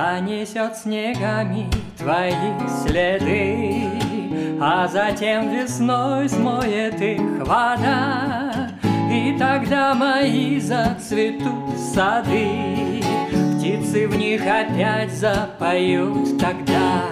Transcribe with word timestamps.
Занесет 0.00 0.78
снегами 0.78 1.68
твои 1.98 2.32
следы, 2.82 3.86
А 4.58 4.88
затем 4.88 5.50
весной 5.50 6.26
смоет 6.26 6.98
их 7.02 7.46
вода, 7.46 8.70
И 9.12 9.36
тогда 9.38 9.92
мои 9.92 10.58
зацветут 10.58 11.78
сады, 11.94 13.02
Птицы 13.58 14.08
в 14.08 14.16
них 14.16 14.40
опять 14.40 15.12
запоют 15.12 16.40
тогда. 16.40 17.02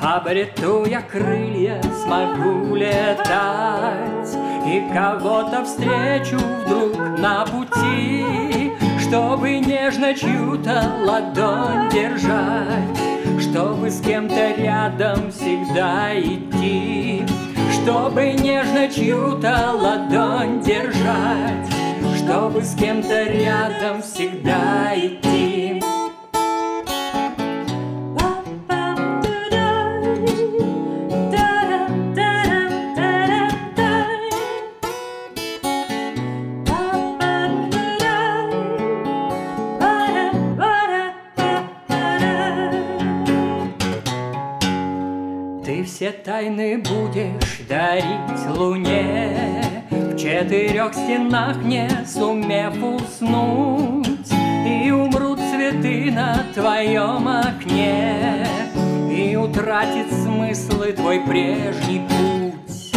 Обрету 0.00 0.84
я 0.84 1.00
крылья, 1.00 1.82
смогу 2.04 2.76
летать, 2.76 4.36
И 4.68 4.84
кого-то 4.94 5.64
встречу 5.64 6.38
вдруг 6.64 7.18
на 7.18 7.44
пути, 7.44 8.70
Чтобы 9.08 9.60
нежно 9.60 10.12
чью-то 10.12 11.00
ладонь 11.02 11.88
держать, 11.88 13.40
Чтобы 13.40 13.88
с 13.88 14.02
кем-то 14.02 14.54
рядом 14.54 15.32
всегда 15.32 16.12
идти, 16.20 17.24
Чтобы 17.72 18.32
нежно 18.32 18.86
чью-то 18.86 19.72
ладонь 19.72 20.60
держать, 20.60 21.72
Чтобы 22.18 22.62
с 22.62 22.74
кем-то 22.74 23.24
рядом 23.24 24.02
всегда 24.02 24.92
идти. 24.94 25.27
Ты 45.68 45.84
все 45.84 46.12
тайны 46.12 46.78
будешь 46.78 47.60
дарить 47.68 48.56
луне. 48.56 49.84
В 49.90 50.16
четырех 50.16 50.94
стенах 50.94 51.58
не 51.58 51.90
сумев 52.06 52.72
уснуть 52.82 54.32
И 54.66 54.90
умрут 54.90 55.38
цветы 55.38 56.10
на 56.10 56.42
твоем 56.54 57.28
окне 57.28 58.46
И 59.12 59.36
утратит 59.36 60.10
смыслы 60.10 60.92
твой 60.92 61.20
прежний 61.20 62.00
путь. 62.08 62.94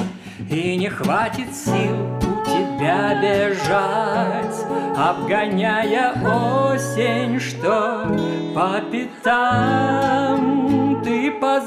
И 0.49 0.77
не 0.77 0.87
хватит 0.87 1.53
сил 1.53 2.19
у 2.19 2.45
тебя 2.45 3.19
бежать 3.21 4.65
Обгоняя 4.95 6.13
осень, 6.13 7.37
что 7.37 8.07
по 8.55 8.79
пятам 8.89 10.50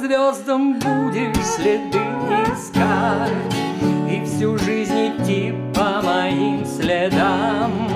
звездам 0.05 0.79
будешь 0.79 1.47
следы 1.57 2.03
искать 2.53 3.33
И 4.11 4.23
всю 4.25 4.59
жизнь 4.59 5.09
идти 5.09 5.55
по 5.75 6.03
моим 6.03 6.65
следам. 6.67 7.89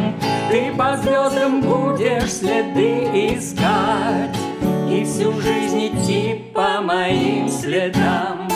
Ты 0.50 0.72
по 0.76 0.96
звездам 0.96 1.60
будешь 1.60 2.32
следы 2.32 3.34
искать 3.34 4.36
И 4.90 5.04
всю 5.04 5.38
жизнь 5.40 5.88
идти 5.88 6.50
по 6.54 6.80
моим 6.80 7.48
следам 7.48 8.47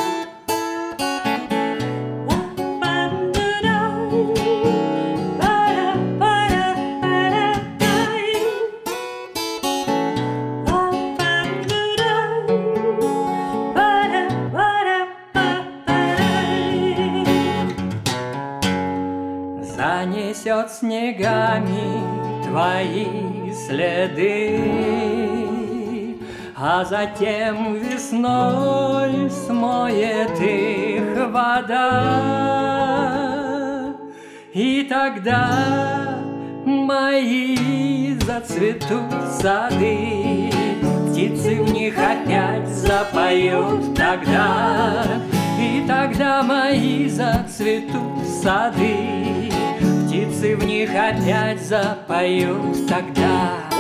Занесет 19.75 20.71
снегами 20.71 22.45
твои 22.45 23.51
следы, 23.53 24.61
А 26.55 26.85
затем 26.85 27.75
весной 27.77 29.31
смоет 29.31 30.39
их 30.39 31.27
вода. 31.31 32.43
И 34.53 34.87
тогда 34.91 36.19
мои 36.67 38.15
зацветут 38.27 39.11
сады, 39.41 40.51
Птицы 41.09 41.63
в 41.63 41.73
них 41.73 41.95
опять 41.97 42.69
запоют 42.69 43.95
тогда, 43.97 45.07
И 45.59 45.83
тогда 45.89 46.43
мои 46.43 47.09
зацветут 47.09 48.27
сады, 48.43 49.33
Птицы 50.13 50.57
в 50.57 50.65
них 50.67 50.91
опять 50.91 51.63
запоют 51.63 52.87
тогда. 52.87 53.72